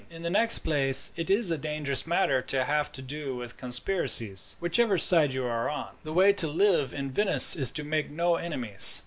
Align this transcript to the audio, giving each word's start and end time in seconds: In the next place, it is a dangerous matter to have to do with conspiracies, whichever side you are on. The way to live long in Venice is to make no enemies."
In 0.09 0.23
the 0.23 0.31
next 0.31 0.57
place, 0.65 1.11
it 1.15 1.29
is 1.29 1.51
a 1.51 1.59
dangerous 1.59 2.07
matter 2.07 2.41
to 2.41 2.65
have 2.65 2.91
to 2.93 3.03
do 3.03 3.35
with 3.35 3.55
conspiracies, 3.55 4.57
whichever 4.59 4.97
side 4.97 5.31
you 5.31 5.45
are 5.45 5.69
on. 5.69 5.89
The 6.03 6.11
way 6.11 6.33
to 6.33 6.47
live 6.47 6.91
long 6.91 6.99
in 6.99 7.11
Venice 7.11 7.55
is 7.55 7.69
to 7.69 7.83
make 7.83 8.09
no 8.09 8.35
enemies." 8.37 8.99